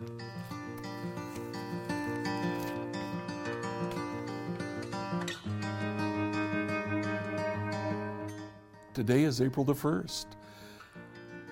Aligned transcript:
Today 0.00 0.08
is 9.24 9.42
April 9.42 9.66
the 9.66 9.74
1st. 9.74 10.24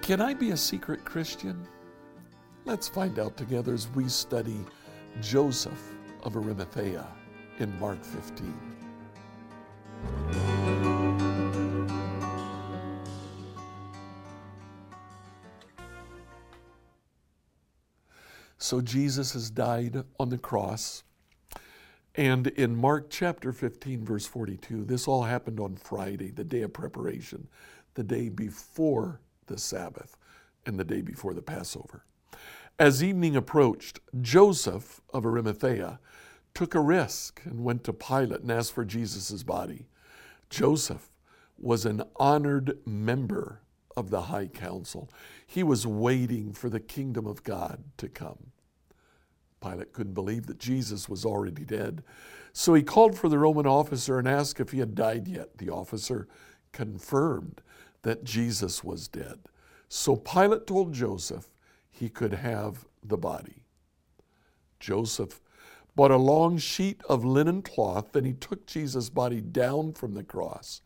Can 0.00 0.22
I 0.22 0.32
be 0.32 0.52
a 0.52 0.56
secret 0.56 1.04
Christian? 1.04 1.68
Let's 2.64 2.88
find 2.88 3.18
out 3.18 3.36
together 3.36 3.74
as 3.74 3.88
we 3.88 4.08
study 4.08 4.64
Joseph 5.20 5.94
of 6.22 6.34
Arimathea 6.34 7.06
in 7.58 7.78
Mark 7.78 8.02
15. 8.02 8.77
So 18.68 18.82
Jesus 18.82 19.32
has 19.32 19.48
died 19.48 20.04
on 20.20 20.28
the 20.28 20.36
cross. 20.36 21.02
And 22.16 22.48
in 22.48 22.76
Mark 22.76 23.08
chapter 23.08 23.50
15, 23.50 24.04
verse 24.04 24.26
42, 24.26 24.84
this 24.84 25.08
all 25.08 25.22
happened 25.22 25.58
on 25.58 25.76
Friday, 25.76 26.30
the 26.30 26.44
day 26.44 26.60
of 26.60 26.74
preparation, 26.74 27.48
the 27.94 28.02
day 28.02 28.28
before 28.28 29.22
the 29.46 29.56
Sabbath, 29.56 30.18
and 30.66 30.78
the 30.78 30.84
day 30.84 31.00
before 31.00 31.32
the 31.32 31.40
Passover. 31.40 32.04
As 32.78 33.02
evening 33.02 33.36
approached, 33.36 34.00
Joseph 34.20 35.00
of 35.14 35.24
Arimathea 35.24 35.98
took 36.52 36.74
a 36.74 36.80
risk 36.80 37.40
and 37.46 37.64
went 37.64 37.84
to 37.84 37.94
Pilate 37.94 38.42
and 38.42 38.52
asked 38.52 38.74
for 38.74 38.84
Jesus' 38.84 39.42
body. 39.42 39.86
Joseph 40.50 41.08
was 41.58 41.86
an 41.86 42.02
honored 42.16 42.76
member 42.84 43.62
of 43.96 44.10
the 44.10 44.24
high 44.24 44.48
council. 44.48 45.08
He 45.46 45.62
was 45.62 45.86
waiting 45.86 46.52
for 46.52 46.68
the 46.68 46.80
kingdom 46.80 47.26
of 47.26 47.42
God 47.42 47.82
to 47.96 48.10
come. 48.10 48.52
Pilate 49.60 49.92
couldn't 49.92 50.14
believe 50.14 50.46
that 50.46 50.58
Jesus 50.58 51.08
was 51.08 51.24
already 51.24 51.64
dead. 51.64 52.02
So 52.52 52.74
he 52.74 52.82
called 52.82 53.16
for 53.16 53.28
the 53.28 53.38
Roman 53.38 53.66
officer 53.66 54.18
and 54.18 54.28
asked 54.28 54.60
if 54.60 54.70
he 54.70 54.78
had 54.78 54.94
died 54.94 55.28
yet. 55.28 55.58
The 55.58 55.70
officer 55.70 56.28
confirmed 56.72 57.60
that 58.02 58.24
Jesus 58.24 58.84
was 58.84 59.08
dead. 59.08 59.40
So 59.88 60.16
Pilate 60.16 60.66
told 60.66 60.92
Joseph 60.92 61.48
he 61.90 62.08
could 62.08 62.34
have 62.34 62.84
the 63.02 63.16
body. 63.16 63.62
Joseph 64.78 65.40
bought 65.96 66.10
a 66.12 66.16
long 66.16 66.58
sheet 66.58 67.02
of 67.08 67.24
linen 67.24 67.62
cloth, 67.62 68.12
then 68.12 68.24
he 68.24 68.32
took 68.32 68.66
Jesus' 68.66 69.10
body 69.10 69.40
down 69.40 69.92
from 69.92 70.14
the 70.14 70.22
cross, 70.22 70.80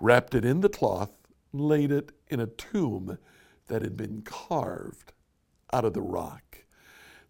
wrapped 0.00 0.34
it 0.34 0.44
in 0.44 0.60
the 0.60 0.70
cloth, 0.70 1.10
laid 1.52 1.92
it 1.92 2.12
in 2.28 2.40
a 2.40 2.46
tomb 2.46 3.18
that 3.66 3.82
had 3.82 3.96
been 3.96 4.22
carved 4.22 5.12
out 5.70 5.84
of 5.84 5.92
the 5.92 6.00
rock. 6.00 6.47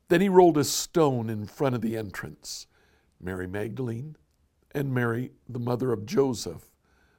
Then 0.08 0.20
he 0.20 0.28
rolled 0.28 0.56
a 0.56 0.64
stone 0.64 1.28
in 1.28 1.46
front 1.46 1.74
of 1.74 1.80
the 1.80 1.96
entrance. 1.96 2.66
Mary 3.20 3.46
Magdalene 3.46 4.16
and 4.72 4.92
Mary, 4.92 5.32
the 5.48 5.58
mother 5.58 5.92
of 5.92 6.06
Joseph, 6.06 6.70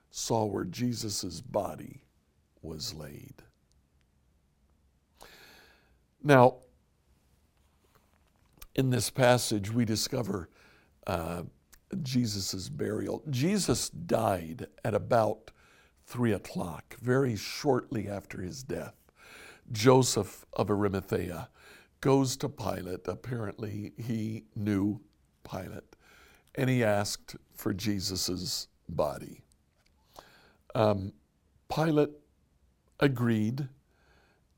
saw 0.10 0.46
where 0.46 0.66
Jesus' 0.66 1.42
body 1.42 2.04
was 2.62 2.94
laid. 2.94 3.44
Now, 6.24 6.58
in 8.76 8.90
this 8.90 9.10
passage, 9.10 9.72
we 9.72 9.86
discover 9.86 10.50
uh, 11.06 11.44
Jesus' 12.02 12.70
burial. 12.70 13.24
Jesus 13.30 13.90
died 13.90 14.68
at 14.84 14.94
about 14.94 15.52
three 16.06 16.34
o'clock, 16.34 16.96
very 17.02 17.36
shortly 17.36 18.08
after 18.08 18.42
his 18.42 18.64
death. 18.64 18.96
Joseph 19.72 20.46
of 20.54 20.70
Arimathea 20.70 21.50
goes 22.02 22.38
to 22.38 22.50
Pilate. 22.50 23.08
Apparently, 23.08 23.94
he 23.98 24.46
knew 24.56 25.02
Pilate, 25.50 25.96
and 26.56 26.70
he 26.70 26.84
asked 26.84 27.36
for 27.54 27.74
Jesus' 27.74 28.68
body. 28.88 29.42
Um, 30.76 31.14
Pilate 31.74 32.12
agreed, 33.00 33.68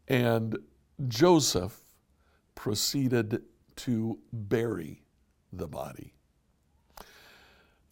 and 0.07 0.57
Joseph 1.07 1.79
proceeded 2.55 3.43
to 3.77 4.19
bury 4.31 5.03
the 5.51 5.67
body. 5.67 6.13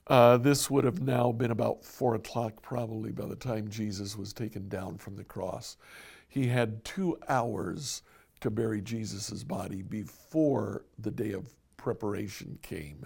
Uh, 0.08 0.38
this 0.38 0.70
would 0.72 0.84
have 0.84 1.02
now 1.02 1.32
been 1.32 1.52
about 1.52 1.84
four 1.84 2.16
o'clock, 2.16 2.62
probably, 2.64 3.12
by 3.12 3.26
the 3.26 3.36
time 3.36 3.70
Jesus 3.70 4.18
was 4.18 4.34
taken 4.34 4.68
down 4.68 4.98
from 4.98 5.16
the 5.16 5.24
cross. 5.24 5.78
He 6.28 6.48
had 6.48 6.84
two 6.84 7.18
hours 7.28 8.02
to 8.42 8.50
bury 8.50 8.82
Jesus' 8.82 9.44
body 9.44 9.82
before 9.82 10.86
the 10.98 11.12
day 11.12 11.32
of 11.32 11.54
preparation 11.78 12.58
came, 12.62 13.06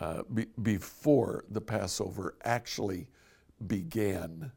uh, 0.00 0.22
be, 0.32 0.46
before 0.62 1.44
the 1.50 1.60
Passover 1.60 2.34
actually 2.44 3.08
began 3.66 4.50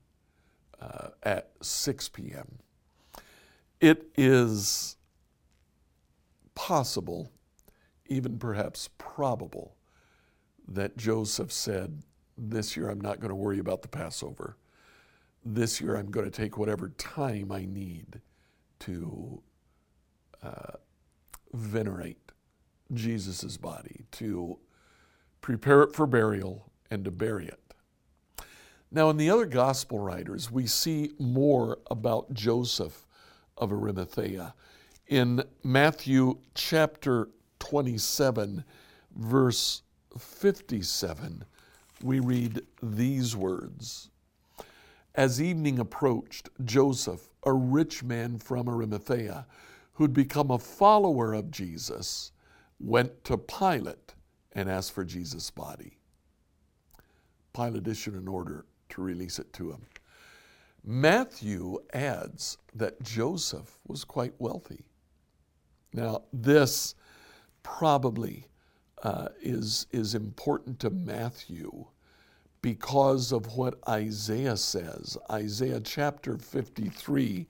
uh, 0.80 1.10
at 1.24 1.52
6 1.62 2.10
p.m. 2.10 2.60
It 3.82 4.10
is 4.16 4.96
possible, 6.56 7.32
even 8.08 8.38
perhaps 8.38 8.90
probable, 8.98 9.76
that 10.68 10.96
Joseph 10.98 11.52
said, 11.52 12.02
This 12.38 12.78
year 12.78 12.90
I'm 12.90 13.02
not 13.02 13.20
going 13.20 13.30
to 13.30 13.36
worry 13.36 13.60
about 13.60 13.82
the 13.82 13.88
Passover. 13.88 14.58
This 15.44 15.82
year 15.82 15.96
I'm 15.96 16.10
going 16.10 16.26
to 16.26 16.32
take 16.32 16.58
whatever 16.58 16.90
time 16.90 17.52
I 17.52 17.66
need 17.66 18.22
to 18.80 19.42
venerate 21.54 22.32
Jesus' 22.94 23.58
body, 23.58 24.06
to 24.12 24.60
prepare 25.42 25.84
it 25.84 25.94
for 25.94 26.08
burial, 26.08 26.72
and 26.90 27.04
to 27.06 27.12
bury 27.12 27.48
it. 27.48 27.60
Now, 28.92 29.10
in 29.10 29.18
the 29.18 29.30
other 29.30 29.48
gospel 29.48 30.00
writers, 30.00 30.52
we 30.52 30.68
see 30.68 31.12
more 31.18 31.80
about 31.90 32.34
Joseph 32.34 33.08
of 33.58 33.72
Arimathea. 33.72 34.54
In 35.08 35.44
Matthew 35.64 36.38
chapter 36.54 37.30
27, 37.60 38.64
verse 39.16 39.82
57, 40.18 41.44
we 42.04 42.20
read 42.20 42.62
these 42.84 43.36
words 43.36 44.10
As 45.16 45.42
evening 45.42 45.80
approached, 45.80 46.50
Joseph, 46.64 47.30
a 47.46 47.54
rich 47.54 48.04
man 48.04 48.38
from 48.38 48.70
Arimathea, 48.70 49.48
who'd 49.94 50.14
become 50.14 50.52
a 50.52 50.60
follower 50.60 51.34
of 51.34 51.52
Jesus, 51.52 52.32
went 52.80 53.24
to 53.24 53.38
Pilate 53.38 54.14
and 54.54 54.70
asked 54.70 54.94
for 54.94 55.04
Jesus' 55.04 55.50
body. 55.50 55.98
Pilate 57.54 57.88
issued 57.88 58.16
an 58.16 58.28
order 58.28 58.66
to 58.90 59.02
release 59.02 59.40
it 59.40 59.54
to 59.54 59.72
him. 59.72 59.82
Matthew 60.84 61.80
adds 61.94 62.58
that 62.76 63.02
Joseph 63.02 63.80
was 63.88 64.04
quite 64.04 64.34
wealthy. 64.40 64.86
Now, 65.94 66.24
this 66.34 66.96
probably 67.62 68.48
uh, 69.04 69.30
is, 69.42 69.88
is 69.92 70.16
important 70.16 70.80
to 70.80 70.90
Matthew 70.90 71.86
because 72.62 73.32
of 73.32 73.56
what 73.56 73.78
Isaiah 73.88 74.58
says. 74.58 75.18
Isaiah 75.30 75.82
chapter 75.82 76.38
53 76.38 77.48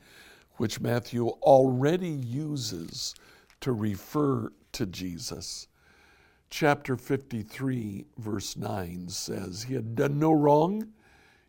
which 0.57 0.79
Matthew 0.79 1.27
already 1.27 2.09
uses 2.09 3.15
to 3.61 3.71
refer 3.71 4.51
to 4.73 4.85
Jesus. 4.85 5.67
Chapter 6.49 6.95
53, 6.95 8.05
verse 8.17 8.55
9 8.55 9.09
says, 9.09 9.63
He 9.63 9.73
had 9.73 9.95
done 9.95 10.19
no 10.19 10.31
wrong, 10.31 10.93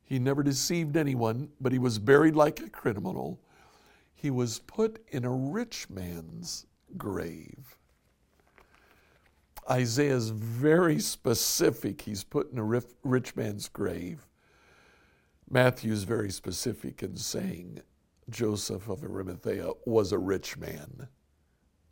he 0.05 0.19
never 0.19 0.43
deceived 0.43 0.97
anyone, 0.97 1.49
but 1.61 1.73
he 1.73 1.79
was 1.79 1.99
buried 1.99 2.37
like 2.37 2.61
a 2.61 2.69
criminal. 2.69 3.41
He 4.15 4.31
was 4.31 4.59
put 4.61 5.05
in 5.09 5.25
a 5.25 5.31
rich 5.31 5.89
man's 5.91 6.67
grave. 6.97 7.77
Isaiah 9.71 10.15
is 10.15 10.29
very 10.29 11.01
specific. 11.01 12.03
He's 12.03 12.23
put 12.23 12.53
in 12.53 12.59
a 12.59 12.83
rich 13.03 13.35
man's 13.35 13.69
grave. 13.69 14.27
Matthew 15.49 15.93
is 15.93 16.05
very 16.05 16.31
specific 16.31 17.03
in 17.03 17.17
saying 17.17 17.81
Joseph 18.31 18.89
of 18.89 19.05
Arimathea 19.05 19.71
was 19.85 20.13
a 20.13 20.19
rich 20.19 20.57
man, 20.57 21.09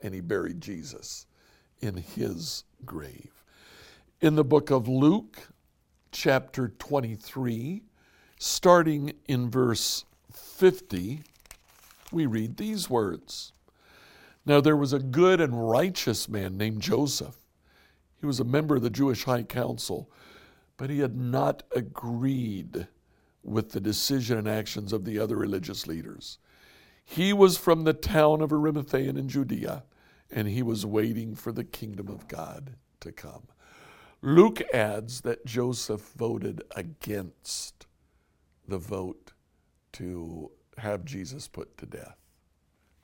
and 0.03 0.15
he 0.15 0.21
buried 0.21 0.61
Jesus 0.61 1.27
in 1.81 1.97
his 1.97 2.65
grave. 2.85 3.45
In 4.21 4.37
the 4.37 4.45
book 4.45 4.71
of 4.71 4.89
Luke, 4.89 5.39
chapter 6.11 6.69
23, 6.69 7.83
starting 8.39 9.13
in 9.27 9.51
verse 9.51 10.05
50, 10.33 11.23
we 12.11 12.27
read 12.27 12.57
these 12.57 12.89
words 12.89 13.53
Now 14.47 14.61
there 14.61 14.77
was 14.77 14.93
a 14.93 14.99
good 14.99 15.41
and 15.41 15.69
righteous 15.69 16.29
man 16.29 16.57
named 16.57 16.81
Joseph. 16.81 17.37
He 18.21 18.27
was 18.27 18.41
a 18.41 18.45
member 18.45 18.77
of 18.77 18.83
the 18.83 18.91
Jewish 18.91 19.25
High 19.25 19.43
Council, 19.43 20.11
but 20.77 20.89
he 20.89 21.01
had 21.01 21.17
not 21.17 21.65
agreed 21.75 22.87
with 23.43 23.71
the 23.73 23.81
decision 23.81 24.39
and 24.39 24.49
actions 24.49 24.93
of 24.93 25.05
the 25.05 25.19
other 25.19 25.37
religious 25.37 25.87
leaders. 25.87 26.39
He 27.05 27.33
was 27.33 27.59
from 27.59 27.85
the 27.85 27.93
town 27.93 28.41
of 28.41 28.53
Arimathea 28.53 29.11
in 29.11 29.29
Judea, 29.29 29.85
and 30.31 30.49
he 30.49 30.63
was 30.63 30.87
waiting 30.87 31.35
for 31.35 31.53
the 31.53 31.65
kingdom 31.65 32.09
of 32.09 32.29
God 32.29 32.77
to 33.01 33.13
come. 33.13 33.49
Luke 34.23 34.63
adds 34.73 35.23
that 35.23 35.45
Joseph 35.45 36.13
voted 36.17 36.63
against 36.77 37.87
the 38.69 38.79
vote 38.79 39.33
to 39.95 40.53
have 40.79 41.05
Jesus 41.05 41.49
put 41.49 41.77
to 41.79 41.87
death. 41.87 42.17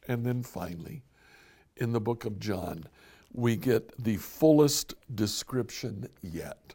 And 0.07 0.25
then 0.25 0.43
finally, 0.43 1.03
in 1.77 1.93
the 1.93 2.01
book 2.01 2.25
of 2.25 2.39
John, 2.39 2.85
we 3.33 3.57
get 3.57 3.93
the 4.03 4.17
fullest 4.17 4.95
description 5.15 6.09
yet. 6.23 6.75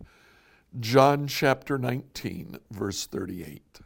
John 0.80 1.28
chapter 1.28 1.78
19, 1.78 2.58
verse 2.72 3.06
38. 3.06 3.80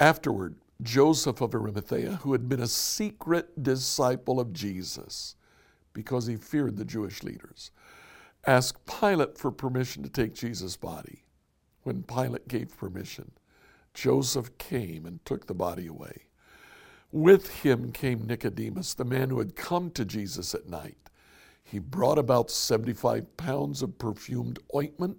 Afterward, 0.00 0.56
Joseph 0.80 1.42
of 1.42 1.54
Arimathea, 1.54 2.20
who 2.22 2.32
had 2.32 2.48
been 2.48 2.62
a 2.62 2.66
secret 2.66 3.62
disciple 3.62 4.40
of 4.40 4.54
Jesus 4.54 5.36
because 5.92 6.26
he 6.26 6.36
feared 6.36 6.78
the 6.78 6.84
Jewish 6.84 7.22
leaders, 7.22 7.72
asked 8.46 8.86
Pilate 8.86 9.36
for 9.36 9.50
permission 9.50 10.02
to 10.02 10.08
take 10.08 10.34
Jesus' 10.34 10.78
body. 10.78 11.24
When 11.82 12.04
Pilate 12.04 12.48
gave 12.48 12.76
permission, 12.76 13.32
Joseph 13.92 14.56
came 14.56 15.04
and 15.04 15.22
took 15.26 15.46
the 15.46 15.54
body 15.54 15.88
away. 15.88 16.28
With 17.12 17.62
him 17.62 17.92
came 17.92 18.26
Nicodemus, 18.26 18.94
the 18.94 19.04
man 19.04 19.28
who 19.28 19.40
had 19.40 19.56
come 19.56 19.90
to 19.90 20.06
Jesus 20.06 20.54
at 20.54 20.68
night. 20.68 21.10
He 21.70 21.78
brought 21.78 22.18
about 22.18 22.50
75 22.50 23.36
pounds 23.36 23.82
of 23.82 23.98
perfumed 23.98 24.58
ointment 24.74 25.18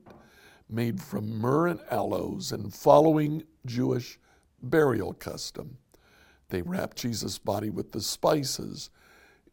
made 0.68 1.01
from 1.01 1.40
myrrh 1.40 1.68
and 1.68 1.80
aloes, 1.92 2.51
and 2.51 2.74
following 2.74 3.44
Jewish 3.66 4.19
burial 4.62 5.13
custom. 5.13 5.78
They 6.50 6.62
wrapped 6.62 6.98
Jesus' 6.98 7.38
body 7.38 7.69
with 7.69 7.92
the 7.92 8.01
spices 8.01 8.90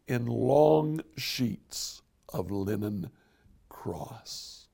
in 0.07 0.25
long 0.25 1.01
sheets 1.17 2.01
of 2.29 2.49
linen 2.49 3.09
cross. 3.69 4.67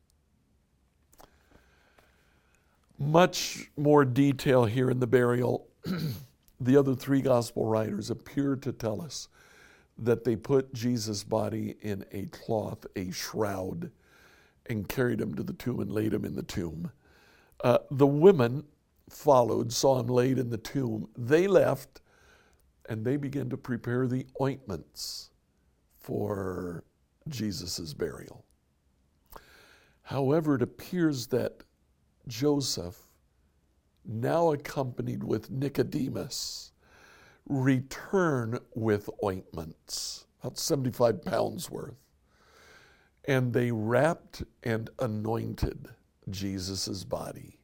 Much 2.97 3.69
more 3.75 4.05
detail 4.05 4.65
here 4.65 4.89
in 4.89 4.99
the 4.99 5.07
burial. 5.07 5.67
the 6.61 6.77
other 6.77 6.95
three 6.95 7.21
gospel 7.21 7.65
writers 7.65 8.09
appear 8.09 8.55
to 8.55 8.71
tell 8.71 9.01
us 9.01 9.27
that 9.97 10.23
they 10.23 10.35
put 10.35 10.73
Jesus' 10.73 11.23
body 11.23 11.75
in 11.81 12.05
a 12.11 12.25
cloth, 12.25 12.85
a 12.95 13.11
shroud, 13.11 13.91
and 14.65 14.87
carried 14.87 15.21
him 15.21 15.35
to 15.35 15.43
the 15.43 15.53
tomb 15.53 15.79
and 15.79 15.91
laid 15.91 16.13
him 16.13 16.25
in 16.25 16.35
the 16.35 16.43
tomb. 16.43 16.91
Uh, 17.63 17.79
the 17.91 18.07
women 18.07 18.63
followed, 19.09 19.71
saw 19.71 19.99
him 19.99 20.07
laid 20.07 20.37
in 20.39 20.49
the 20.49 20.57
tomb. 20.57 21.07
They 21.17 21.47
left 21.47 22.01
and 22.89 23.05
they 23.05 23.17
began 23.17 23.49
to 23.49 23.57
prepare 23.57 24.07
the 24.07 24.25
ointments 24.41 25.29
for 25.97 26.83
Jesus' 27.29 27.93
burial. 27.93 28.43
However, 30.01 30.55
it 30.55 30.61
appears 30.61 31.27
that 31.27 31.63
Joseph, 32.27 32.97
now 34.05 34.51
accompanied 34.51 35.23
with 35.23 35.49
Nicodemus, 35.49 36.72
return 37.47 38.59
with 38.75 39.09
ointments, 39.23 40.25
about 40.41 40.57
75 40.57 41.23
pounds 41.23 41.69
worth. 41.69 41.95
And 43.25 43.53
they 43.53 43.71
wrapped 43.71 44.43
and 44.63 44.89
anointed 44.99 45.89
Jesus' 46.29 47.03
body 47.03 47.59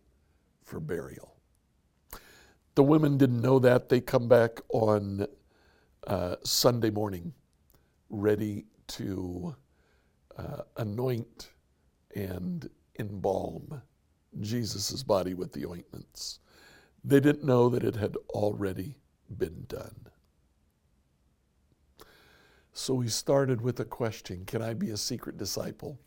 for 0.63 0.79
burial. 0.79 1.35
The 2.75 2.83
women 2.83 3.17
didn't 3.17 3.41
know 3.41 3.59
that. 3.59 3.89
They 3.89 3.99
come 3.99 4.29
back 4.29 4.61
on 4.69 5.27
uh, 6.07 6.35
Sunday 6.43 6.89
morning 6.89 7.33
ready 8.09 8.65
to 8.87 9.55
uh, 10.37 10.61
anoint 10.77 11.51
and 12.15 12.69
embalm 12.97 13.81
Jesus' 14.39 15.03
body 15.03 15.33
with 15.33 15.51
the 15.51 15.65
ointments. 15.65 16.39
They 17.03 17.19
didn't 17.19 17.43
know 17.43 17.69
that 17.69 17.83
it 17.83 17.95
had 17.95 18.15
already 18.29 18.95
been 19.37 19.65
done. 19.67 20.07
So 22.73 22.93
we 22.93 23.07
started 23.09 23.61
with 23.61 23.79
a 23.79 23.85
question 23.85 24.45
Can 24.45 24.61
I 24.61 24.73
be 24.73 24.89
a 24.89 24.97
secret 24.97 25.37
disciple? 25.37 25.99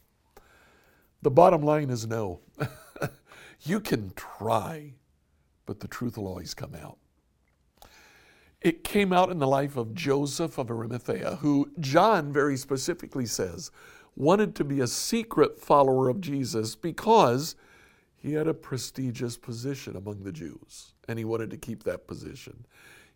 The 1.22 1.30
bottom 1.30 1.62
line 1.62 1.90
is 1.90 2.06
no. 2.06 2.40
you 3.62 3.78
can 3.78 4.12
try, 4.16 4.94
but 5.66 5.80
the 5.80 5.88
truth 5.88 6.16
will 6.16 6.26
always 6.26 6.54
come 6.54 6.74
out. 6.74 6.98
It 8.60 8.84
came 8.84 9.12
out 9.12 9.30
in 9.30 9.38
the 9.38 9.46
life 9.46 9.76
of 9.76 9.94
Joseph 9.94 10.56
of 10.56 10.70
Arimathea, 10.70 11.36
who 11.40 11.70
John 11.80 12.32
very 12.32 12.56
specifically 12.56 13.26
says 13.26 13.70
wanted 14.16 14.54
to 14.54 14.64
be 14.64 14.80
a 14.80 14.86
secret 14.86 15.58
follower 15.58 16.08
of 16.08 16.20
Jesus 16.20 16.74
because 16.74 17.56
he 18.16 18.34
had 18.34 18.46
a 18.46 18.54
prestigious 18.54 19.36
position 19.36 19.96
among 19.96 20.22
the 20.22 20.32
Jews 20.32 20.94
and 21.08 21.18
he 21.18 21.24
wanted 21.24 21.50
to 21.50 21.56
keep 21.56 21.82
that 21.84 22.06
position. 22.06 22.66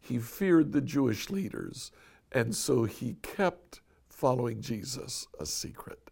He 0.00 0.18
feared 0.18 0.72
the 0.72 0.80
Jewish 0.80 1.30
leaders 1.30 1.90
and 2.32 2.54
so 2.54 2.84
he 2.84 3.14
kept 3.22 3.80
following 4.08 4.60
Jesus 4.60 5.26
a 5.38 5.46
secret. 5.46 6.10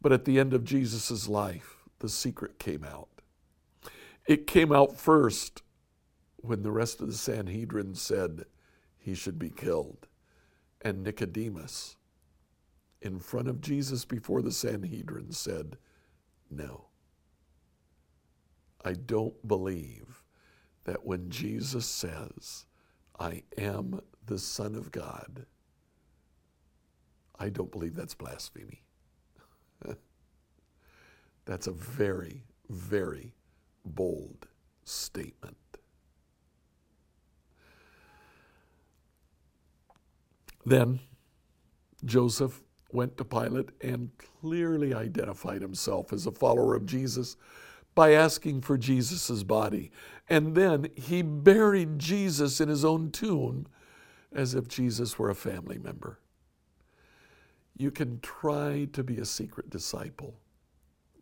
But 0.00 0.12
at 0.12 0.24
the 0.24 0.38
end 0.38 0.54
of 0.54 0.64
Jesus' 0.64 1.28
life, 1.28 1.76
the 1.98 2.08
secret 2.08 2.58
came 2.58 2.84
out. 2.84 3.08
It 4.26 4.46
came 4.46 4.72
out 4.72 4.96
first 4.96 5.62
when 6.36 6.62
the 6.62 6.70
rest 6.70 7.00
of 7.00 7.08
the 7.08 7.14
Sanhedrin 7.14 7.94
said 7.94 8.44
he 8.98 9.14
should 9.14 9.38
be 9.38 9.50
killed. 9.50 10.06
And 10.82 11.02
Nicodemus, 11.02 11.96
in 13.00 13.18
front 13.18 13.48
of 13.48 13.60
Jesus 13.60 14.04
before 14.04 14.42
the 14.42 14.52
Sanhedrin, 14.52 15.32
said, 15.32 15.78
No. 16.50 16.86
I 18.84 18.92
don't 18.92 19.46
believe 19.48 20.22
that 20.84 21.06
when 21.06 21.30
Jesus 21.30 21.86
says, 21.86 22.66
I 23.18 23.42
am 23.58 24.00
the 24.26 24.38
Son 24.38 24.74
of 24.74 24.90
God. 24.90 25.46
I 27.38 27.48
don't 27.48 27.70
believe 27.70 27.94
that's 27.94 28.14
blasphemy. 28.14 28.82
that's 31.44 31.66
a 31.66 31.72
very, 31.72 32.44
very 32.68 33.34
bold 33.84 34.46
statement. 34.84 35.56
Then 40.66 41.00
Joseph 42.04 42.62
went 42.92 43.16
to 43.18 43.24
Pilate 43.24 43.70
and 43.82 44.10
clearly 44.40 44.94
identified 44.94 45.60
himself 45.60 46.12
as 46.12 46.26
a 46.26 46.32
follower 46.32 46.74
of 46.74 46.86
Jesus 46.86 47.36
by 47.94 48.12
asking 48.12 48.60
for 48.62 48.76
Jesus' 48.76 49.42
body. 49.42 49.90
And 50.28 50.54
then 50.54 50.88
he 50.94 51.22
buried 51.22 51.98
Jesus 51.98 52.60
in 52.60 52.68
his 52.68 52.84
own 52.84 53.10
tomb 53.10 53.66
as 54.32 54.54
if 54.54 54.68
Jesus 54.68 55.18
were 55.18 55.30
a 55.30 55.34
family 55.34 55.78
member. 55.78 56.18
You 57.76 57.90
can 57.90 58.20
try 58.20 58.88
to 58.92 59.02
be 59.02 59.18
a 59.18 59.24
secret 59.24 59.70
disciple, 59.70 60.34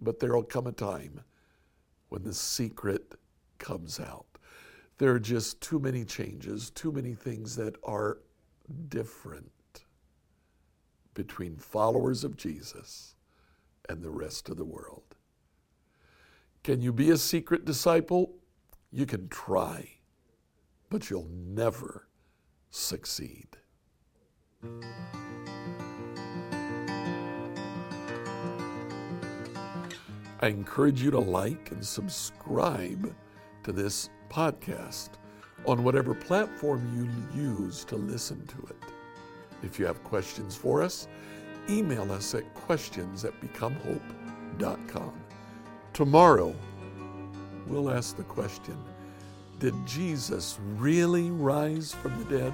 but 0.00 0.18
there 0.18 0.34
will 0.34 0.42
come 0.42 0.66
a 0.66 0.72
time 0.72 1.20
when 2.08 2.22
the 2.22 2.34
secret 2.34 3.14
comes 3.58 3.98
out. 3.98 4.26
There 4.98 5.12
are 5.12 5.20
just 5.20 5.60
too 5.60 5.78
many 5.78 6.04
changes, 6.04 6.70
too 6.70 6.92
many 6.92 7.14
things 7.14 7.56
that 7.56 7.76
are 7.82 8.18
different 8.88 9.50
between 11.14 11.56
followers 11.56 12.24
of 12.24 12.36
Jesus 12.36 13.14
and 13.88 14.02
the 14.02 14.10
rest 14.10 14.48
of 14.48 14.56
the 14.56 14.64
world. 14.64 15.16
Can 16.64 16.80
you 16.80 16.92
be 16.92 17.10
a 17.10 17.16
secret 17.16 17.64
disciple? 17.64 18.36
You 18.92 19.04
can 19.04 19.28
try, 19.28 19.88
but 20.90 21.10
you'll 21.10 21.28
never 21.28 22.06
succeed. 22.70 23.48
I 30.40 30.46
encourage 30.46 31.02
you 31.02 31.10
to 31.10 31.18
like 31.18 31.72
and 31.72 31.84
subscribe 31.84 33.12
to 33.64 33.72
this 33.72 34.08
podcast 34.30 35.10
on 35.66 35.82
whatever 35.82 36.14
platform 36.14 36.88
you 37.34 37.42
use 37.42 37.84
to 37.86 37.96
listen 37.96 38.46
to 38.46 38.58
it. 38.68 38.76
If 39.64 39.80
you 39.80 39.86
have 39.86 40.04
questions 40.04 40.54
for 40.54 40.80
us, 40.80 41.08
email 41.68 42.12
us 42.12 42.36
at 42.36 42.54
questions 42.54 43.24
at 43.24 43.32
becomehope.com. 43.40 45.12
Tomorrow, 45.92 46.56
we'll 47.66 47.90
ask 47.90 48.16
the 48.16 48.22
question 48.22 48.78
did 49.58 49.74
Jesus 49.86 50.58
really 50.76 51.30
rise 51.30 51.92
from 51.92 52.18
the 52.18 52.38
dead? 52.38 52.52